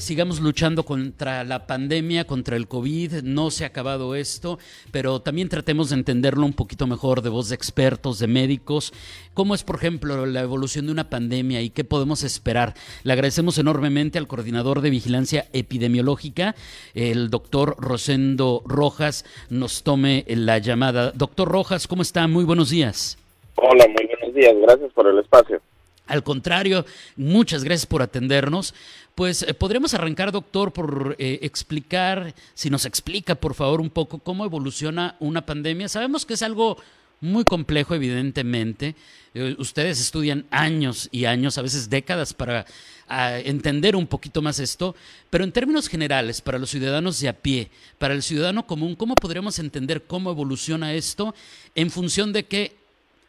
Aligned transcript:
sigamos 0.00 0.40
luchando 0.40 0.84
contra 0.84 1.42
la 1.42 1.66
pandemia, 1.66 2.24
contra 2.24 2.56
el 2.56 2.68
COVID, 2.68 3.22
no 3.22 3.50
se 3.50 3.64
ha 3.64 3.68
acabado 3.68 4.14
esto, 4.14 4.58
pero 4.92 5.20
también 5.20 5.48
tratemos 5.48 5.90
de 5.90 5.96
entenderlo 5.96 6.46
un 6.46 6.52
poquito 6.52 6.86
mejor 6.86 7.22
de 7.22 7.30
voz 7.30 7.48
de 7.48 7.56
expertos, 7.56 8.18
de 8.18 8.26
médicos, 8.26 8.92
cómo 9.34 9.54
es, 9.54 9.64
por 9.64 9.76
ejemplo, 9.76 10.24
la 10.26 10.42
evolución 10.42 10.86
de 10.86 10.92
una 10.92 11.10
pandemia 11.10 11.62
y 11.62 11.70
qué 11.70 11.84
podemos 11.84 12.22
esperar. 12.22 12.74
Le 13.02 13.12
agradecemos 13.12 13.58
enormemente 13.58 14.18
al 14.18 14.28
coordinador 14.28 14.82
de 14.82 14.90
vigilancia 14.90 15.46
epidemiológica, 15.52 16.54
el 16.94 17.30
doctor 17.30 17.76
Rosendo 17.78 18.62
Rojas, 18.66 19.24
nos 19.50 19.82
tome 19.82 20.24
la 20.28 20.58
llamada. 20.58 21.10
Doctor 21.10 21.48
Rojas, 21.48 21.88
¿cómo 21.88 22.02
está? 22.02 22.28
Muy 22.28 22.44
buenos 22.44 22.70
días. 22.70 23.18
Hola, 23.56 23.86
muy 23.88 24.06
buenos 24.06 24.34
días, 24.34 24.54
gracias 24.60 24.92
por 24.92 25.08
el 25.08 25.18
espacio. 25.18 25.60
Al 26.06 26.22
contrario, 26.22 26.86
muchas 27.16 27.64
gracias 27.64 27.86
por 27.86 28.02
atendernos. 28.02 28.74
Pues 29.14 29.42
eh, 29.42 29.54
podríamos 29.54 29.94
arrancar, 29.94 30.30
doctor, 30.30 30.72
por 30.72 31.16
eh, 31.18 31.40
explicar, 31.42 32.34
si 32.54 32.70
nos 32.70 32.84
explica, 32.84 33.34
por 33.34 33.54
favor, 33.54 33.80
un 33.80 33.90
poco 33.90 34.18
cómo 34.18 34.44
evoluciona 34.44 35.16
una 35.20 35.44
pandemia. 35.44 35.88
Sabemos 35.88 36.24
que 36.24 36.34
es 36.34 36.42
algo 36.42 36.76
muy 37.20 37.44
complejo, 37.44 37.94
evidentemente. 37.94 38.94
Eh, 39.34 39.56
ustedes 39.58 40.00
estudian 40.00 40.46
años 40.50 41.08
y 41.10 41.24
años, 41.24 41.58
a 41.58 41.62
veces 41.62 41.90
décadas, 41.90 42.34
para 42.34 42.66
entender 43.08 43.96
un 43.96 44.06
poquito 44.06 44.42
más 44.42 44.58
esto, 44.58 44.94
pero 45.30 45.44
en 45.44 45.52
términos 45.52 45.88
generales, 45.88 46.40
para 46.40 46.58
los 46.58 46.70
ciudadanos 46.70 47.20
de 47.20 47.28
a 47.28 47.32
pie, 47.32 47.70
para 47.98 48.14
el 48.14 48.22
ciudadano 48.22 48.66
común, 48.66 48.96
¿cómo 48.96 49.14
podríamos 49.14 49.58
entender 49.60 50.04
cómo 50.04 50.30
evoluciona 50.30 50.92
esto 50.92 51.34
en 51.74 51.90
función 51.90 52.32
de 52.32 52.46
que 52.46 52.85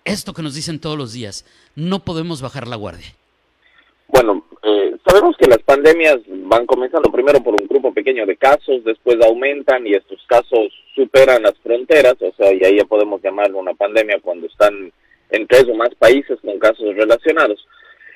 esto 0.08 0.34
que 0.34 0.42
nos 0.42 0.56
dicen 0.56 0.80
todos 0.80 0.98
los 0.98 1.14
días, 1.14 1.46
no 1.76 2.00
podemos 2.00 2.42
bajar 2.42 2.68
la 2.68 2.76
guardia? 2.76 3.08
Bueno, 4.08 4.46
eh, 4.64 4.96
sabemos 5.06 5.36
que 5.38 5.48
las 5.48 5.62
pandemias 5.64 6.18
van 6.28 6.66
comenzando 6.66 7.12
primero 7.12 7.44
por 7.44 7.54
un 7.54 7.68
grupo 7.68 7.94
pequeño 7.94 8.26
de 8.26 8.38
casos, 8.38 8.84
después 8.84 9.18
aumentan 9.22 9.86
y 9.86 9.94
estos 9.94 10.20
casos 10.28 10.74
superan 10.96 11.44
las 11.44 11.58
fronteras, 11.60 12.16
o 12.22 12.32
sea, 12.38 12.54
y 12.54 12.64
ahí 12.64 12.78
ya 12.78 12.86
podemos 12.86 13.22
llamarlo 13.22 13.60
una 13.60 13.74
pandemia 13.74 14.20
cuando 14.22 14.48
están 14.48 14.92
en 15.30 15.48
tres 15.48 15.66
o 15.70 15.76
más 15.76 15.94
países 15.96 16.40
con 16.42 16.58
casos 16.58 16.96
relacionados. 16.96 17.68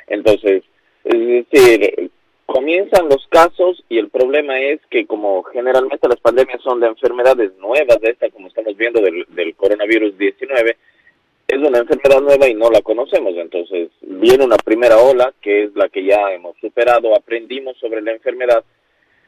Entonces, 0.08 0.64
es 1.04 1.28
decir, 1.52 2.10
comienzan 2.46 3.10
los 3.10 3.26
casos 3.28 3.84
y 3.90 3.98
el 3.98 4.10
problema 4.10 4.60
es 4.60 4.80
que 4.90 5.06
como 5.06 5.44
generalmente 5.44 6.08
las 6.08 6.20
pandemias 6.20 6.62
son 6.62 6.80
de 6.80 6.88
enfermedades 6.88 7.52
nuevas, 7.58 8.00
de 8.02 8.12
esta 8.12 8.30
como 8.30 8.48
estamos 8.48 8.76
viendo 8.78 9.02
del, 9.02 9.26
del 9.30 9.56
coronavirus 9.56 10.18
19, 10.18 10.78
es 11.52 11.58
una 11.58 11.80
enfermedad 11.80 12.22
nueva 12.22 12.48
y 12.48 12.54
no 12.54 12.70
la 12.70 12.82
conocemos. 12.82 13.34
Entonces 13.36 13.90
viene 14.02 14.46
una 14.46 14.56
primera 14.56 14.98
ola, 14.98 15.34
que 15.42 15.64
es 15.64 15.76
la 15.76 15.90
que 15.90 16.06
ya 16.06 16.32
hemos 16.32 16.56
superado, 16.60 17.14
aprendimos 17.14 17.78
sobre 17.78 18.02
la 18.02 18.14
enfermedad 18.14 18.64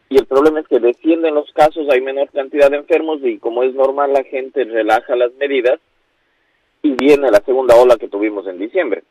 y 0.10 0.18
el 0.18 0.26
problema 0.26 0.62
es 0.62 0.68
que 0.68 0.80
descienden 0.80 1.36
los 1.36 1.52
casos, 1.52 1.90
hay 1.90 2.00
menor 2.00 2.30
cantidad 2.32 2.72
de 2.72 2.78
enfermos 2.78 3.20
y 3.24 3.40
como 3.40 3.64
es 3.64 3.74
normal 3.74 4.14
la 4.14 4.24
gente 4.24 4.64
relaja 4.64 5.16
las 5.18 5.34
medidas 5.34 5.80
y 6.82 6.92
viene 6.92 7.30
la 7.30 7.42
segunda 7.44 7.76
ola 7.76 7.98
que 7.98 8.08
tuvimos 8.08 8.48
en 8.48 8.58
diciembre. 8.58 9.04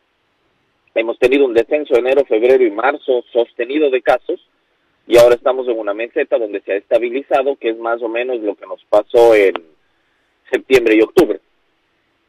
Hemos 0.95 1.19
tenido 1.19 1.45
un 1.45 1.55
descenso 1.55 1.97
enero, 1.97 2.25
febrero 2.25 2.65
y 2.65 2.71
marzo 2.71 3.25
sostenido 3.31 3.91
de 3.91 4.01
casos 4.01 4.49
y 5.07 5.19
ahora 5.19 5.35
estamos 5.35 5.69
en 5.69 5.79
una 5.79 5.93
meseta 5.93 6.39
donde 6.39 6.61
se 6.63 6.73
ha 6.73 6.77
estabilizado, 6.77 7.57
que 7.57 7.71
es 7.71 7.79
más 7.79 8.01
o 8.01 8.09
menos 8.09 8.41
lo 8.41 8.55
que 8.55 8.67
nos 8.67 8.83
pasó 8.85 9.35
en 9.35 9.55
septiembre 10.51 10.97
y 10.97 11.03
octubre. 11.03 11.41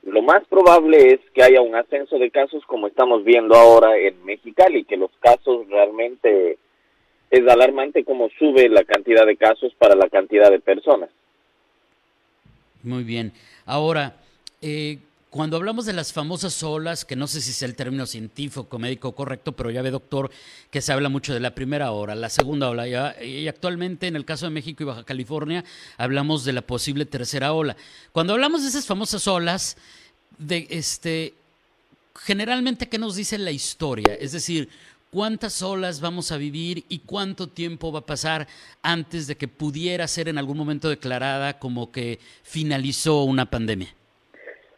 Lo 0.03 0.21
más 0.21 0.45
probable 0.47 1.14
es 1.14 1.19
que 1.33 1.43
haya 1.43 1.61
un 1.61 1.75
ascenso 1.75 2.17
de 2.17 2.30
casos 2.30 2.64
como 2.65 2.87
estamos 2.87 3.23
viendo 3.23 3.55
ahora 3.55 3.97
en 3.97 4.23
Mexicali, 4.25 4.83
que 4.83 4.97
los 4.97 5.11
casos 5.19 5.67
realmente 5.69 6.58
es 7.31 7.47
alarmante 7.47 8.03
como 8.03 8.30
sube 8.37 8.67
la 8.69 8.83
cantidad 8.83 9.25
de 9.25 9.37
casos 9.37 9.73
para 9.75 9.95
la 9.95 10.09
cantidad 10.09 10.52
de 10.52 10.59
personas. 10.59 11.09
Muy 12.83 13.03
bien. 13.03 13.31
Ahora, 13.65 14.17
eh, 14.61 14.99
cuando 15.33 15.58
hablamos 15.58 15.88
de 15.88 15.94
las 15.94 16.14
famosas 16.14 16.61
olas, 16.61 17.05
que 17.05 17.16
no 17.16 17.26
sé 17.26 17.42
si 17.42 17.49
es 17.49 17.64
el 17.64 17.73
término 17.73 18.05
científico, 18.05 18.77
médico 18.77 19.16
correcto, 19.16 19.54
pero 19.54 19.71
ya 19.71 19.82
ve, 19.82 19.89
doctor, 19.89 20.30
que 20.70 20.80
se 20.80 20.94
habla 20.94 21.10
mucho 21.10 21.33
de 21.33 21.39
la 21.39 21.55
primera 21.55 21.92
ola, 21.92 22.14
la 22.14 22.30
segunda 22.30 22.70
ola, 22.70 22.88
y 23.20 23.48
actualmente 23.48 24.05
en 24.05 24.16
el 24.16 24.26
caso 24.26 24.45
de 24.45 24.52
México 24.52 24.83
y 24.83 24.86
Baja 24.86 25.04
California 25.04 25.66
hablamos 25.98 26.45
de 26.45 26.54
la 26.54 26.61
posible 26.61 27.08
tercera 27.08 27.52
ola. 27.52 27.76
Cuando 28.11 28.33
hablamos 28.33 28.61
de 28.61 28.70
esas 28.70 28.86
famosas 28.86 29.27
olas, 29.27 29.76
de 30.38 30.67
este, 30.70 31.33
generalmente, 32.16 32.88
¿qué 32.88 32.99
nos 32.99 33.16
dice 33.16 33.39
la 33.39 33.49
historia? 33.49 34.14
Es 34.14 34.33
decir, 34.33 34.70
cuántas 35.10 35.64
olas 35.64 35.99
vamos 35.99 36.32
a 36.32 36.38
vivir 36.38 36.86
y 36.89 36.99
cuánto 36.99 37.49
tiempo 37.49 37.92
va 37.92 38.02
a 38.02 38.05
pasar 38.05 38.48
antes 38.83 39.26
de 39.26 39.36
que 39.36 39.48
pudiera 39.48 40.08
ser 40.08 40.30
en 40.30 40.38
algún 40.38 40.60
momento 40.60 40.89
declarada 40.89 41.58
como 41.58 41.92
que 41.92 42.20
finalizó 42.43 43.23
una 43.23 43.49
pandemia. 43.49 43.95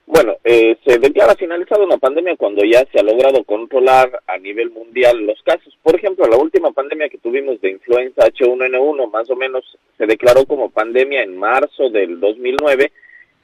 Bueno, 0.07 0.37
eh, 0.43 0.77
se 0.85 0.99
declara 0.99 1.33
finalizada 1.35 1.83
una 1.83 1.97
pandemia 1.97 2.35
cuando 2.35 2.63
ya 2.63 2.85
se 2.91 2.99
ha 2.99 3.03
logrado 3.03 3.43
controlar 3.43 4.21
a 4.27 4.37
nivel 4.37 4.69
mundial 4.69 5.25
los 5.25 5.41
casos. 5.41 5.75
Por 5.81 5.95
ejemplo, 5.95 6.27
la 6.27 6.37
última 6.37 6.71
pandemia 6.71 7.09
que 7.09 7.17
tuvimos 7.17 7.59
de 7.61 7.71
influenza 7.71 8.27
H1N1 8.27 9.11
más 9.11 9.29
o 9.31 9.35
menos 9.35 9.63
se 9.97 10.05
declaró 10.05 10.45
como 10.45 10.69
pandemia 10.69 11.23
en 11.23 11.35
marzo 11.35 11.89
del 11.89 12.19
2009 12.19 12.91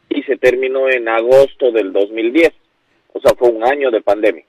y 0.10 0.22
se 0.24 0.38
terminó 0.38 0.88
en 0.88 1.10
agosto 1.10 1.72
del 1.72 1.92
2010. 1.92 2.52
O 3.14 3.20
sea, 3.22 3.34
fue 3.34 3.50
un 3.50 3.64
año 3.64 3.90
de 3.90 4.02
pandemia. 4.02 4.46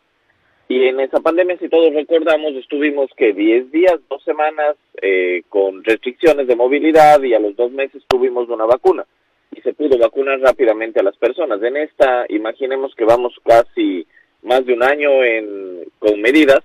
Y 0.69 0.85
en 0.85 1.01
esa 1.01 1.21
pandemia, 1.21 1.57
si 1.59 1.71
todos 1.71 1.95
recordamos, 1.95 2.53
estuvimos 2.55 3.11
que 3.17 3.33
10 3.33 3.73
días, 3.73 3.97
dos 4.11 4.23
semanas 4.23 4.77
eh, 5.01 5.43
con 5.49 5.83
restricciones 5.83 6.47
de 6.47 6.57
movilidad 6.57 7.23
y 7.23 7.33
a 7.33 7.41
los 7.41 7.57
dos 7.57 7.73
meses 7.73 8.03
tuvimos 8.07 8.51
una 8.51 8.67
vacuna 8.67 9.07
y 9.53 9.61
se 9.61 9.75
pudo 9.75 9.99
vacunar 9.99 10.41
rápidamente 10.41 11.01
a 11.01 11.05
las 11.05 11.17
personas. 11.17 11.63
En 11.63 11.77
esta, 11.77 12.27
imaginemos 12.29 12.95
que 12.95 13.05
vamos 13.05 13.35
casi 13.45 14.07
más 14.43 14.65
de 14.67 14.73
un 14.73 14.83
año 14.83 15.23
en, 15.25 15.85
con 15.99 16.21
medidas 16.21 16.63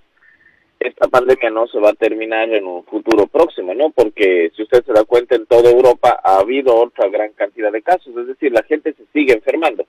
esta 0.79 1.07
pandemia 1.07 1.49
no 1.49 1.67
se 1.67 1.79
va 1.79 1.89
a 1.89 1.93
terminar 1.93 2.49
en 2.53 2.65
un 2.65 2.83
futuro 2.83 3.27
próximo, 3.27 3.73
¿no? 3.73 3.89
Porque 3.89 4.51
si 4.55 4.63
usted 4.63 4.83
se 4.85 4.93
da 4.93 5.03
cuenta, 5.05 5.35
en 5.35 5.45
toda 5.45 5.71
Europa 5.71 6.19
ha 6.23 6.39
habido 6.39 6.75
otra 6.75 7.07
gran 7.09 7.31
cantidad 7.33 7.71
de 7.71 7.81
casos, 7.81 8.15
es 8.15 8.27
decir, 8.27 8.51
la 8.51 8.63
gente 8.63 8.93
se 8.93 9.03
sigue 9.13 9.33
enfermando. 9.33 9.85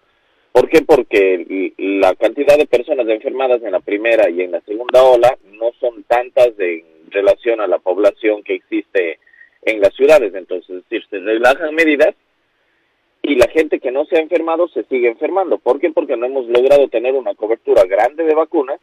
¿Por 0.53 0.69
qué? 0.69 0.83
Porque 0.83 1.75
la 1.77 2.15
cantidad 2.15 2.57
de 2.57 2.67
personas 2.67 3.07
enfermadas 3.09 3.63
en 3.63 3.73
la 3.73 3.81
primera 3.81 4.31
y 4.31 4.41
en 4.41 4.53
la 4.53 4.61
segunda 4.63 5.03
ola 5.03 5.37
no 5.53 5.71
son 5.79 6.03
tantas 6.05 6.59
en 6.59 6.83
relación 7.11 7.61
a 7.61 7.67
la 7.67 7.79
población 7.79 8.43
que 8.43 8.55
existe 8.55 9.19
en 9.63 9.81
las 9.81 9.95
ciudades. 9.95 10.35
Entonces, 10.35 10.71
es 10.71 10.89
decir, 10.89 11.05
se 11.11 11.19
relajan 11.19 11.75
medidas 11.75 12.15
y 13.29 13.37
la 13.37 13.49
gente 13.49 13.79
que 13.79 13.91
no 13.91 14.05
se 14.07 14.17
ha 14.17 14.21
enfermado 14.21 14.69
se 14.69 14.85
sigue 14.85 15.09
enfermando. 15.09 15.59
¿Por 15.59 15.79
qué? 15.79 15.91
Porque 15.91 16.17
no 16.17 16.27
hemos 16.27 16.47
logrado 16.49 16.89
tener 16.89 17.15
una 17.15 17.35
cobertura 17.35 17.85
grande 17.85 18.25
de 18.25 18.35
vacunas 18.35 18.81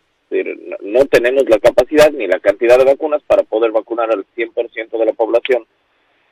no 0.82 1.06
tenemos 1.06 1.48
la 1.48 1.60
capacidad 1.60 2.12
ni 2.12 2.28
la 2.28 2.40
cantidad 2.40 2.78
de 2.78 2.86
vacunas 2.86 3.22
para 3.24 3.44
poder 3.44 3.72
vacunar 3.72 4.12
al 4.12 4.26
100% 4.36 4.98
de 4.98 5.06
la 5.06 5.14
población 5.14 5.66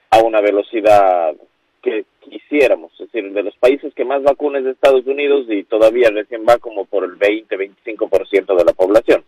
a 0.09 0.21
una 0.21 0.41
velocidad 0.41 1.35
que 1.81 2.05
quisiéramos. 2.19 2.91
Es 2.93 3.11
decir, 3.11 3.31
de 3.31 3.43
los 3.43 3.55
países 3.57 3.93
que 3.93 4.05
más 4.05 4.23
vacunas 4.23 4.63
de 4.63 4.71
Estados 4.71 5.05
Unidos 5.05 5.45
y 5.49 5.63
todavía 5.63 6.09
recién 6.09 6.43
va 6.47 6.57
como 6.57 6.85
por 6.85 7.03
el 7.03 7.19
20-25% 7.19 8.55
de 8.57 8.65
la 8.65 8.73
población. 8.73 9.23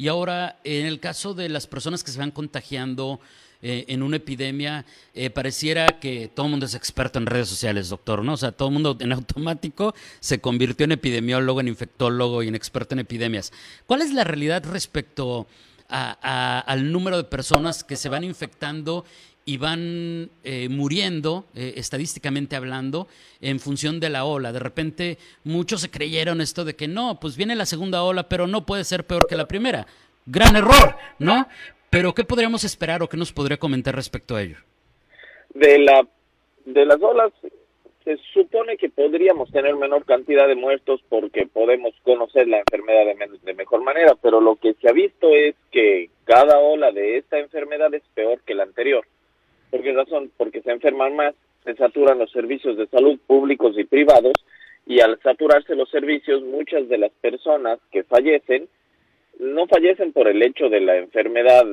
Y 0.00 0.08
ahora, 0.08 0.58
en 0.64 0.86
el 0.86 0.98
caso 0.98 1.34
de 1.34 1.50
las 1.50 1.66
personas 1.66 2.02
que 2.02 2.10
se 2.10 2.18
van 2.18 2.30
contagiando, 2.30 3.20
eh, 3.60 3.84
en 3.88 4.02
una 4.02 4.16
epidemia, 4.16 4.86
eh, 5.12 5.28
pareciera 5.28 5.86
que 6.00 6.30
todo 6.34 6.46
el 6.46 6.52
mundo 6.52 6.64
es 6.64 6.74
experto 6.74 7.18
en 7.18 7.26
redes 7.26 7.50
sociales, 7.50 7.90
doctor, 7.90 8.24
¿no? 8.24 8.32
O 8.32 8.36
sea, 8.38 8.50
todo 8.50 8.68
el 8.68 8.72
mundo 8.72 8.96
en 8.98 9.12
automático 9.12 9.94
se 10.20 10.40
convirtió 10.40 10.84
en 10.84 10.92
epidemiólogo, 10.92 11.60
en 11.60 11.68
infectólogo 11.68 12.42
y 12.42 12.48
en 12.48 12.54
experto 12.54 12.94
en 12.94 13.00
epidemias. 13.00 13.52
¿Cuál 13.84 14.00
es 14.00 14.14
la 14.14 14.24
realidad 14.24 14.64
respecto 14.64 15.46
al 15.90 16.92
número 16.92 17.18
de 17.18 17.24
personas 17.24 17.84
que 17.84 17.96
se 17.96 18.08
van 18.08 18.24
infectando 18.24 19.04
y 19.50 19.56
van 19.56 20.30
eh, 20.44 20.68
muriendo, 20.70 21.44
estadísticamente 21.54 22.54
hablando, 22.54 23.08
en 23.40 23.58
función 23.58 23.98
de 23.98 24.08
la 24.08 24.24
ola. 24.24 24.52
De 24.52 24.60
repente 24.60 25.18
muchos 25.42 25.80
se 25.80 25.90
creyeron 25.90 26.40
esto 26.40 26.64
de 26.64 26.76
que 26.76 26.86
no, 26.86 27.18
pues 27.18 27.36
viene 27.36 27.56
la 27.56 27.66
segunda 27.66 28.04
ola, 28.04 28.28
pero 28.28 28.46
no 28.46 28.64
puede 28.64 28.84
ser 28.84 29.04
peor 29.04 29.26
que 29.26 29.34
la 29.34 29.48
primera. 29.48 29.86
Gran 30.24 30.54
error, 30.54 30.94
¿no? 31.18 31.48
Pero 31.90 32.14
¿qué 32.14 32.22
podríamos 32.22 32.62
esperar 32.62 33.02
o 33.02 33.08
qué 33.08 33.16
nos 33.16 33.32
podría 33.32 33.56
comentar 33.56 33.92
respecto 33.96 34.36
a 34.36 34.42
ello? 34.42 34.58
De 35.52 35.80
la 35.80 36.06
de 36.64 36.86
las 36.86 37.02
olas, 37.02 37.32
se 38.04 38.16
supone 38.32 38.76
que 38.76 38.88
podríamos 38.88 39.50
tener 39.50 39.74
menor 39.74 40.04
cantidad 40.04 40.46
de 40.46 40.54
muertos 40.54 41.00
porque 41.08 41.46
podemos 41.46 41.92
conocer 42.04 42.46
la 42.46 42.60
enfermedad 42.60 43.04
de, 43.06 43.38
de, 43.42 43.54
mejor 43.54 43.82
manera, 43.82 44.14
pero 44.22 44.40
lo 44.40 44.54
que 44.54 44.74
se 44.74 44.88
ha 44.88 44.92
visto 44.92 45.34
es 45.34 45.56
que 45.72 46.10
cada 46.24 46.60
ola 46.60 46.92
de 46.92 47.18
esta 47.18 47.40
enfermedad 47.40 47.92
es 47.94 48.04
peor 48.14 48.40
que 48.42 48.54
la 48.54 48.62
anterior. 48.62 49.04
¿Por 49.70 49.82
qué 49.82 49.92
razón? 49.92 50.30
Porque 50.36 50.62
se 50.62 50.70
enferman 50.70 51.16
más, 51.16 51.34
se 51.64 51.74
saturan 51.74 52.18
los 52.18 52.30
servicios 52.30 52.76
de 52.76 52.86
salud 52.86 53.18
públicos 53.26 53.78
y 53.78 53.84
privados 53.84 54.32
y 54.86 55.00
al 55.00 55.20
saturarse 55.20 55.74
los 55.76 55.90
servicios 55.90 56.42
muchas 56.42 56.88
de 56.88 56.98
las 56.98 57.12
personas 57.20 57.78
que 57.90 58.02
fallecen 58.02 58.68
no 59.38 59.66
fallecen 59.66 60.12
por 60.12 60.28
el 60.28 60.42
hecho 60.42 60.68
de 60.68 60.80
la 60.80 60.96
enfermedad 60.96 61.64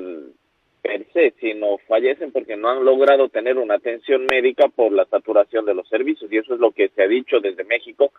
per 0.82 1.06
se, 1.12 1.34
sino 1.40 1.78
fallecen 1.88 2.32
porque 2.32 2.56
no 2.56 2.70
han 2.70 2.86
logrado 2.86 3.28
tener 3.30 3.58
una 3.58 3.76
atención 3.76 4.26
médica 4.30 4.70
por 4.70 4.92
la 4.92 5.06
saturación 5.06 5.66
de 5.66 5.74
los 5.74 5.88
servicios. 5.90 6.32
Y 6.32 6.38
eso 6.38 6.54
es 6.54 6.60
lo 6.60 6.72
que 6.72 6.90
se 6.90 7.04
ha 7.04 7.08
dicho 7.08 7.40
desde 7.40 7.66
México 7.66 8.12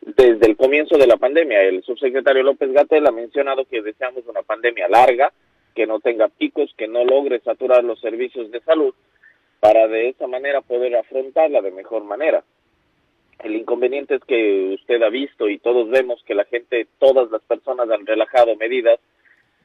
desde 0.00 0.46
el 0.46 0.56
comienzo 0.56 0.96
de 0.96 1.06
la 1.06 1.16
pandemia. 1.16 1.62
El 1.62 1.82
subsecretario 1.82 2.42
López 2.42 2.72
Gatel 2.72 3.06
ha 3.06 3.12
mencionado 3.12 3.64
que 3.64 3.82
deseamos 3.82 4.24
una 4.26 4.42
pandemia 4.42 4.88
larga, 4.88 5.32
que 5.78 5.86
no 5.86 6.00
tenga 6.00 6.26
picos, 6.26 6.74
que 6.76 6.88
no 6.88 7.04
logre 7.04 7.38
saturar 7.38 7.84
los 7.84 8.00
servicios 8.00 8.50
de 8.50 8.58
salud, 8.62 8.92
para 9.60 9.86
de 9.86 10.08
esa 10.08 10.26
manera 10.26 10.60
poder 10.60 10.96
afrontarla 10.96 11.62
de 11.62 11.70
mejor 11.70 12.02
manera. 12.02 12.42
El 13.44 13.54
inconveniente 13.54 14.16
es 14.16 14.24
que 14.24 14.74
usted 14.74 15.00
ha 15.04 15.08
visto 15.08 15.48
y 15.48 15.58
todos 15.58 15.88
vemos 15.88 16.20
que 16.24 16.34
la 16.34 16.46
gente, 16.46 16.88
todas 16.98 17.30
las 17.30 17.42
personas 17.42 17.88
han 17.88 18.04
relajado 18.06 18.56
medidas 18.56 18.98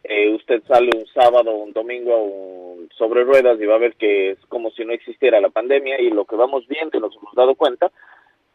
eh, 0.04 0.30
usted 0.36 0.62
sale 0.68 0.90
un 0.96 1.08
sábado 1.08 1.56
un 1.56 1.72
domingo 1.72 2.76
sobre 2.96 3.24
ruedas 3.24 3.60
y 3.60 3.66
va 3.66 3.76
a 3.76 3.80
ver 3.80 3.96
que 3.96 4.32
es 4.32 4.40
como 4.50 4.70
si 4.72 4.84
no 4.84 4.92
existiera 4.92 5.40
la 5.40 5.50
pandemia 5.50 6.00
y 6.00 6.10
lo 6.12 6.26
que 6.26 6.36
vamos 6.36 6.68
viendo 6.68 6.96
y 6.96 7.02
nos 7.02 7.16
hemos 7.16 7.34
dado 7.34 7.56
cuenta 7.56 7.90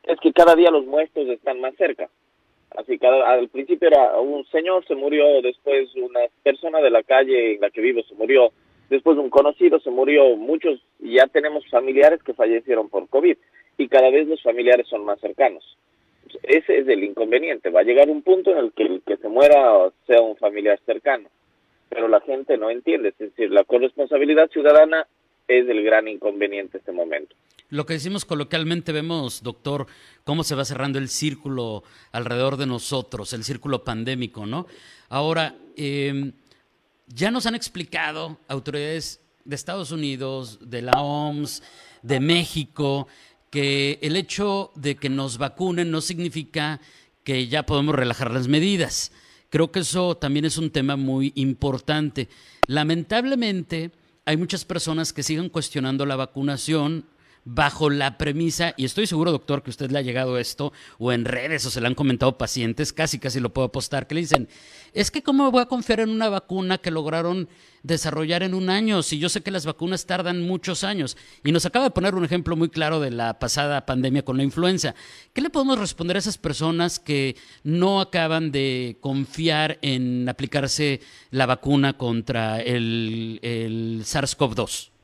es 0.05 0.21
que 0.21 0.33
cada 0.33 0.55
día 0.55 0.71
los 0.71 0.85
muertos 0.85 1.27
están 1.27 1.61
más 1.61 1.75
cerca. 1.75 2.09
Así 2.77 2.99
que 2.99 3.07
al 3.07 3.49
principio 3.49 3.89
era 3.89 4.21
un 4.21 4.45
señor 4.47 4.87
se 4.87 4.95
murió, 4.95 5.41
después 5.43 5.95
una 5.97 6.21
persona 6.43 6.81
de 6.81 6.91
la 6.91 7.03
calle 7.03 7.55
en 7.55 7.61
la 7.61 7.71
que 7.71 7.81
vivo 7.81 8.03
se 8.03 8.15
murió, 8.15 8.53
después 8.91 9.17
un 9.17 9.31
conocido 9.31 9.81
se 9.81 9.91
murió, 9.91 10.37
muchos 10.37 10.81
ya 11.01 11.27
tenemos 11.27 11.67
familiares 11.69 12.23
que 12.23 12.35
fallecieron 12.35 12.89
por 12.89 13.09
COVID 13.09 13.37
y 13.79 13.89
cada 13.89 14.11
vez 14.11 14.29
los 14.29 14.43
familiares 14.43 14.87
son 14.89 15.05
más 15.05 15.19
cercanos. 15.21 15.77
Ese 16.43 16.79
es 16.79 16.89
el 16.89 17.05
inconveniente, 17.05 17.71
va 17.71 17.81
a 17.81 17.85
llegar 17.85 18.11
un 18.11 18.23
punto 18.23 18.53
en 18.53 18.59
el 18.59 18.73
que 18.73 18.83
el 18.83 19.03
que 19.07 19.17
se 19.17 19.29
muera 19.29 19.91
sea 20.07 20.21
un 20.21 20.37
familiar 20.37 20.79
cercano 20.85 21.29
pero 21.89 22.09
la 22.09 22.21
gente 22.21 22.57
no 22.59 22.71
entiende. 22.71 23.11
Es 23.11 23.19
decir, 23.19 23.51
la 23.51 23.65
corresponsabilidad 23.65 24.51
ciudadana 24.51 25.07
es 25.49 25.69
el 25.69 25.83
gran 25.83 26.07
inconveniente 26.07 26.77
en 26.77 26.81
este 26.81 26.93
momento. 26.93 27.35
Lo 27.71 27.85
que 27.85 27.95
decimos 27.95 28.25
coloquialmente 28.25 28.93
vemos, 28.93 29.43
doctor, 29.43 29.87
cómo 30.25 30.43
se 30.45 30.55
va 30.55 30.65
cerrando 30.65 30.99
el 30.99 31.09
círculo 31.09 31.83
alrededor 32.13 32.57
de 32.57 32.67
nosotros, 32.67 33.33
el 33.33 33.45
círculo 33.45 33.85
pandémico, 33.85 34.47
¿no? 34.47 34.67
Ahora, 35.11 35.55
em, 35.77 36.33
ya 37.09 37.31
nos 37.31 37.47
han 37.47 37.55
explicado 37.55 38.39
autoridades 38.49 39.21
de 39.45 39.55
Estados 39.55 39.91
Unidos, 39.93 40.59
de 40.63 40.83
la 40.83 40.93
OMS, 40.93 41.63
de 42.03 42.21
México, 42.21 43.09
que 43.51 43.99
el 44.03 44.17
hecho 44.17 44.71
de 44.75 44.97
que 44.97 45.09
nos 45.09 45.39
vacunen 45.39 45.91
no 45.91 46.01
significa 46.01 46.81
que 47.25 47.49
ya 47.49 47.65
podemos 47.65 47.95
relajar 47.95 48.31
las 48.31 48.49
medidas. 48.49 49.13
Creo 49.51 49.73
que 49.73 49.81
eso 49.81 50.17
también 50.17 50.45
es 50.45 50.59
un 50.59 50.71
tema 50.71 50.97
muy 50.97 51.33
importante. 51.35 52.29
Lamentablemente, 52.67 53.91
hay 54.29 54.37
muchas 54.37 54.67
personas 54.67 55.15
que 55.15 55.23
siguen 55.23 55.49
cuestionando 55.49 56.05
la 56.05 56.15
vacunación 56.15 57.07
bajo 57.51 57.89
la 57.89 58.19
premisa, 58.19 58.75
y 58.77 58.85
estoy 58.85 59.07
seguro, 59.07 59.33
doctor, 59.33 59.63
que 59.63 59.71
usted 59.71 59.91
le 59.91 59.99
ha 59.99 60.03
llegado 60.03 60.39
esto, 60.39 60.73
o 60.99 61.13
en 61.13 61.25
redes, 61.25 61.65
o 61.65 61.71
se 61.71 61.81
le 61.81 61.87
han 61.87 61.95
comentado 61.95 62.37
pacientes, 62.37 62.93
casi 62.93 63.19
casi 63.19 63.41
lo 63.41 63.55
puedo 63.55 63.69
apostar, 63.69 64.07
que 64.07 64.15
le 64.15 64.21
dicen, 64.21 64.49
es 64.93 65.11
que 65.11 65.23
cómo 65.23 65.51
voy 65.51 65.63
a 65.63 65.67
confiar 65.67 66.01
en 66.01 66.11
una 66.11 66.29
vacuna 66.29 66.77
que 66.77 66.91
lograron 66.91 67.49
desarrollar 67.83 68.43
en 68.43 68.53
un 68.53 68.69
año, 68.69 69.03
si 69.03 69.19
yo 69.19 69.31
sé 69.31 69.41
que 69.41 69.51
las 69.51 69.65
vacunas 69.65 70.05
tardan 70.05 70.47
muchos 70.47 70.85
años. 70.85 71.17
Y 71.43 71.53
nos 71.53 71.65
acaba 71.65 71.87
de 71.87 71.91
poner 71.91 72.15
un 72.15 72.25
ejemplo 72.25 72.55
muy 72.55 72.69
claro 72.69 73.01
de 73.01 73.13
la 73.13 73.39
pasada 73.39 73.87
pandemia 73.87 74.25
con 74.25 74.37
la 74.37 74.43
influenza. 74.43 74.95
¿Qué 75.33 75.41
le 75.41 75.49
podemos 75.49 75.79
responder 75.79 76.17
a 76.17 76.21
esas 76.21 76.37
personas 76.37 76.99
que 76.99 77.37
no 77.65 78.03
acaban 78.03 78.53
de 78.53 78.99
confiar 79.01 79.79
en 79.81 80.29
aplicarse 80.29 81.01
la 81.31 81.47
vacuna 81.47 81.97
contra 81.97 82.61
el, 82.61 83.41
el 83.43 84.03
SARS-CoV-2? 84.05 84.98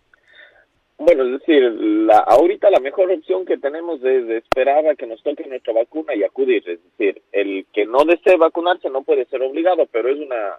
Bueno, 0.96 1.25
es 1.25 1.41
decir, 1.41 1.62
la, 1.73 2.19
ahorita 2.19 2.70
la 2.70 2.79
mejor 2.79 3.11
opción 3.11 3.44
que 3.44 3.58
tenemos 3.58 4.02
es 4.05 4.29
esperar 4.31 4.87
a 4.87 4.94
que 4.94 5.06
nos 5.06 5.23
toque 5.23 5.44
nuestra 5.46 5.73
vacuna 5.73 6.14
y 6.14 6.23
acudir. 6.23 6.62
Es 6.69 6.79
decir, 6.85 7.20
el 7.32 7.67
que 7.73 7.85
no 7.85 8.05
desee 8.05 8.37
vacunarse 8.37 8.88
no 8.91 9.02
puede 9.02 9.25
ser 9.26 9.43
obligado, 9.43 9.87
pero 9.91 10.08
es 10.08 10.19
una, 10.19 10.58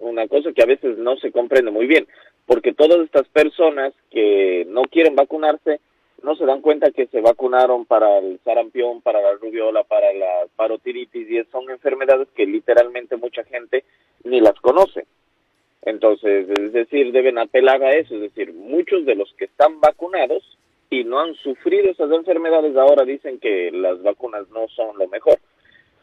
una, 0.00 0.26
cosa 0.26 0.52
que 0.52 0.62
a 0.62 0.66
veces 0.66 0.98
no 0.98 1.16
se 1.16 1.30
comprende 1.30 1.70
muy 1.70 1.86
bien, 1.86 2.06
porque 2.46 2.72
todas 2.72 2.98
estas 3.00 3.28
personas 3.28 3.92
que 4.10 4.66
no 4.68 4.82
quieren 4.82 5.14
vacunarse 5.14 5.80
no 6.22 6.34
se 6.36 6.46
dan 6.46 6.60
cuenta 6.60 6.90
que 6.90 7.06
se 7.06 7.20
vacunaron 7.20 7.84
para 7.84 8.18
el 8.18 8.40
sarampión, 8.44 9.02
para 9.02 9.20
la 9.20 9.34
rubiola, 9.34 9.84
para 9.84 10.12
la 10.14 10.46
parotiritis 10.56 11.30
y 11.30 11.44
son 11.52 11.70
enfermedades 11.70 12.28
que 12.34 12.46
literalmente 12.46 13.16
mucha 13.16 13.44
gente 13.44 13.84
ni 14.24 14.40
las 14.40 14.58
conoce. 14.60 15.06
Entonces, 15.86 16.48
es 16.48 16.72
decir, 16.72 17.12
deben 17.12 17.38
apelar 17.38 17.82
a 17.82 17.92
eso, 17.92 18.14
es 18.14 18.22
decir, 18.22 18.54
muchos 18.54 19.04
de 19.04 19.14
los 19.14 19.32
que 19.34 19.44
están 19.44 19.80
vacunados 19.80 20.42
y 20.88 21.04
no 21.04 21.20
han 21.20 21.34
sufrido 21.34 21.90
esas 21.90 22.10
enfermedades 22.10 22.74
ahora 22.76 23.04
dicen 23.04 23.38
que 23.38 23.70
las 23.70 24.02
vacunas 24.02 24.48
no 24.50 24.66
son 24.68 24.96
lo 24.96 25.08
mejor. 25.08 25.38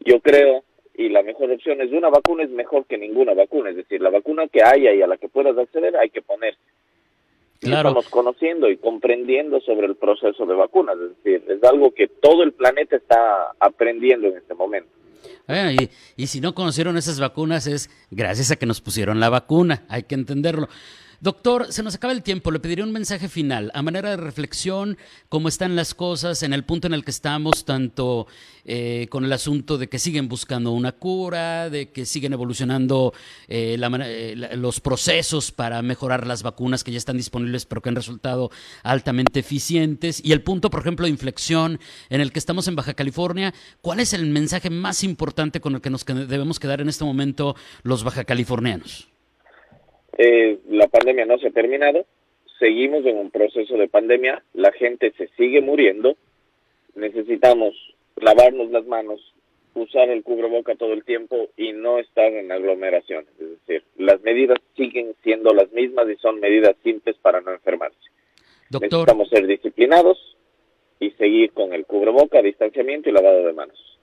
Yo 0.01 0.19
creo 0.19 0.63
y 0.94 1.10
la 1.10 1.24
mejor 1.24 1.50
opción 1.51 1.81
es 1.81 1.92
una 1.92 2.10
vacuna 2.10 2.44
es 2.44 2.51
mejor 2.51 2.86
que 2.86 2.98
ninguna 2.98 3.33
vacuna, 3.33 3.72
es 3.72 3.78
decir, 3.78 4.01
la 4.01 4.10
vacuna 4.12 4.48
que 4.48 4.62
haya 4.62 4.94
y 4.94 5.01
a 5.01 5.07
la 5.07 5.18
que 5.18 5.30
puedas 5.30 5.57
acceder 5.57 5.98
hay 5.98 6.10
que 6.10 6.22
poner. 6.22 6.56
Claro. 7.60 7.89
Estamos 7.89 8.10
conociendo 8.10 8.69
y 8.69 8.77
comprendiendo 8.77 9.62
sobre 9.62 9.88
el 9.88 9.95
proceso 9.95 10.45
de 10.45 10.54
vacunas, 10.54 10.98
es 10.98 11.24
decir, 11.24 11.44
es 11.50 11.63
algo 11.63 11.92
que 11.92 12.07
todo 12.07 12.44
el 12.44 12.51
planeta 12.54 12.98
está 12.98 13.54
aprendiendo 13.60 14.27
en 14.27 14.38
este 14.38 14.54
momento 14.54 14.89
y, 16.18 16.28
si 16.28 16.42
no 16.42 16.56
conocieron 16.56 16.98
esas 16.98 17.20
vacunas 17.20 17.68
es 17.68 17.90
gracias 18.10 18.52
a 18.52 18.56
que 18.56 18.66
nos 18.66 18.82
pusieron 18.82 19.20
la 19.20 19.30
vacuna, 19.30 19.84
hay 19.90 20.04
que 20.04 20.16
entenderlo. 20.16 20.70
Doctor, 21.22 21.72
se 21.72 21.84
nos 21.84 21.94
acaba 21.94 22.14
el 22.14 22.24
tiempo. 22.24 22.50
Le 22.50 22.60
pediría 22.60 22.84
un 22.84 22.92
mensaje 22.92 23.30
final, 23.30 23.70
a 23.76 23.84
manera 23.84 24.10
de 24.10 24.18
reflexión, 24.18 24.98
cómo 25.30 25.50
están 25.50 25.76
las 25.76 25.94
cosas 25.94 26.42
en 26.42 26.52
el 26.52 26.64
punto 26.64 26.88
en 26.88 26.96
el 26.96 27.06
que 27.06 27.12
estamos, 27.12 27.64
tanto 27.64 28.26
eh, 28.66 29.06
con 29.12 29.24
el 29.24 29.32
asunto 29.32 29.78
de 29.78 29.88
que 29.88 30.00
siguen 30.00 30.28
buscando 30.28 30.72
una 30.72 30.94
cura, 30.94 31.70
de 31.70 31.92
que 31.92 32.08
siguen 32.08 32.34
evolucionando 32.34 33.14
eh, 33.48 33.78
eh, 33.80 34.56
los 34.56 34.80
procesos 34.80 35.52
para 35.52 35.84
mejorar 35.84 36.26
las 36.26 36.42
vacunas 36.42 36.84
que 36.84 36.92
ya 36.92 36.98
están 36.98 37.18
disponibles, 37.18 37.68
pero 37.68 37.84
que 37.84 37.90
han 37.90 37.96
resultado 37.96 38.50
altamente 38.82 39.42
eficientes, 39.42 40.25
y 40.25 40.32
el 40.32 40.42
punto, 40.42 40.72
por 40.72 40.80
ejemplo, 40.80 41.06
de 41.06 41.12
inflexión 41.12 41.80
en 42.10 42.22
el 42.22 42.32
que 42.32 42.40
estamos 42.40 42.68
en 42.68 42.75
Baja 42.75 42.96
California. 42.96 43.54
¿Cuál 43.82 44.00
es 44.00 44.13
el 44.13 44.25
mensaje 44.25 44.72
más 44.72 45.04
importante 45.04 45.62
con 45.62 45.75
el 45.75 45.82
que 45.82 45.92
nos 45.92 46.04
debemos 46.04 46.60
quedar 46.60 46.82
en 46.82 46.90
este 46.90 47.04
momento 47.04 47.56
los 47.84 48.04
baja 48.04 48.24
californianos? 48.24 49.11
Eh, 50.24 50.60
la 50.70 50.88
pandemia 50.88 51.25
no 51.25 51.40
se 51.40 51.48
ha 51.48 51.51
terminado, 51.51 52.06
seguimos 52.60 53.04
en 53.08 53.18
un 53.18 53.32
proceso 53.32 53.75
de 53.75 53.88
pandemia, 53.88 54.44
la 54.54 54.72
gente 54.72 55.12
se 55.18 55.30
sigue 55.30 55.62
muriendo, 55.62 56.16
necesitamos 56.94 57.74
lavarnos 58.18 58.70
las 58.70 58.86
manos, 58.86 59.34
usar 59.74 60.10
el 60.10 60.22
cubreboca 60.22 60.75
todo 60.75 60.94
el 60.94 61.04
tiempo 61.06 61.48
y 61.58 61.74
no 61.74 61.98
estar 61.98 62.32
en 62.32 62.51
aglomeraciones. 62.51 63.30
Es 63.40 63.50
decir, 63.50 63.84
las 63.98 64.22
medidas 64.22 64.60
siguen 64.78 65.16
siendo 65.24 65.56
las 65.56 65.72
mismas 65.72 66.08
y 66.08 66.16
son 66.18 66.40
medidas 66.40 66.75
simples 66.84 67.16
para 67.18 67.42
no 67.42 67.51
enfermarse. 67.54 67.98
Necesitamos 68.70 69.28
ser 69.28 69.48
disciplinados 69.48 70.38
y 71.00 71.10
seguir 71.12 71.51
con 71.51 71.74
el 71.74 71.88
cubreboca, 71.88 72.44
distanciamiento 72.44 73.10
y 73.10 73.13
lavado 73.13 73.44
de 73.44 73.54
manos. 73.54 73.98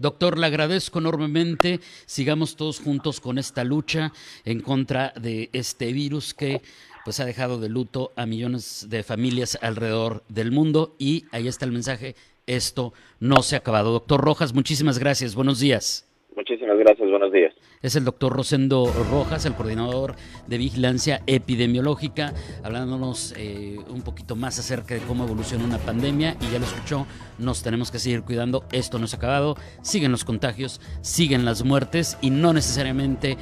Doctor, 0.00 0.38
le 0.38 0.46
agradezco 0.46 0.98
enormemente. 0.98 1.80
Sigamos 2.06 2.56
todos 2.56 2.80
juntos 2.80 3.20
con 3.20 3.36
esta 3.36 3.64
lucha 3.64 4.12
en 4.46 4.60
contra 4.60 5.12
de 5.14 5.50
este 5.52 5.92
virus 5.92 6.32
que 6.32 6.62
pues 7.04 7.20
ha 7.20 7.26
dejado 7.26 7.60
de 7.60 7.68
luto 7.68 8.12
a 8.16 8.24
millones 8.24 8.86
de 8.88 9.02
familias 9.02 9.58
alrededor 9.60 10.24
del 10.28 10.52
mundo 10.52 10.96
y 10.98 11.26
ahí 11.32 11.48
está 11.48 11.66
el 11.66 11.72
mensaje, 11.72 12.16
esto 12.46 12.92
no 13.20 13.42
se 13.42 13.56
ha 13.56 13.58
acabado. 13.58 13.92
Doctor 13.92 14.20
Rojas, 14.20 14.54
muchísimas 14.54 14.98
gracias, 14.98 15.34
buenos 15.34 15.60
días. 15.60 16.09
Muchísimas 16.40 16.78
gracias, 16.78 17.10
buenos 17.10 17.30
días. 17.32 17.52
Es 17.82 17.96
el 17.96 18.04
doctor 18.06 18.32
Rosendo 18.32 18.90
Rojas, 19.10 19.44
el 19.44 19.52
coordinador 19.52 20.14
de 20.46 20.56
vigilancia 20.56 21.20
epidemiológica, 21.26 22.32
hablándonos 22.64 23.34
eh, 23.36 23.76
un 23.90 24.00
poquito 24.00 24.36
más 24.36 24.58
acerca 24.58 24.94
de 24.94 25.02
cómo 25.02 25.24
evoluciona 25.24 25.66
una 25.66 25.76
pandemia. 25.76 26.38
Y 26.40 26.50
ya 26.50 26.58
lo 26.58 26.64
escuchó, 26.64 27.06
nos 27.38 27.62
tenemos 27.62 27.90
que 27.90 27.98
seguir 27.98 28.22
cuidando. 28.22 28.64
Esto 28.72 28.98
no 28.98 29.06
se 29.06 29.16
ha 29.16 29.18
acabado. 29.18 29.56
Siguen 29.82 30.12
los 30.12 30.24
contagios, 30.24 30.80
siguen 31.02 31.44
las 31.44 31.62
muertes 31.62 32.16
y 32.22 32.30
no 32.30 32.54
necesariamente 32.54 33.36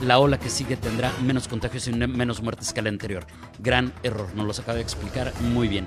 la 0.00 0.18
ola 0.18 0.40
que 0.40 0.48
sigue 0.48 0.76
tendrá 0.76 1.12
menos 1.24 1.46
contagios 1.46 1.86
y 1.86 1.92
menos 1.92 2.42
muertes 2.42 2.72
que 2.72 2.82
la 2.82 2.88
anterior. 2.88 3.26
Gran 3.60 3.92
error, 4.02 4.34
nos 4.34 4.44
lo 4.44 4.60
acaba 4.60 4.74
de 4.74 4.82
explicar 4.82 5.32
muy 5.40 5.68
bien. 5.68 5.86